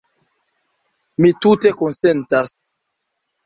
Mi 1.21 1.31
tute 1.43 1.75
konsentas. 1.85 2.59